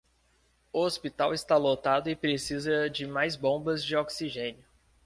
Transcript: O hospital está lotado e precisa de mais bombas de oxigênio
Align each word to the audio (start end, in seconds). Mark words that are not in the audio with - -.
O 0.73 0.79
hospital 0.83 1.31
está 1.31 1.55
lotado 1.57 2.09
e 2.09 2.15
precisa 2.15 2.89
de 2.89 3.05
mais 3.05 3.35
bombas 3.35 3.83
de 3.85 3.95
oxigênio 3.95 4.65